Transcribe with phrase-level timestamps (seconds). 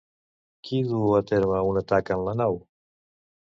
[0.67, 2.53] Qui duu a terme un atac en la nau?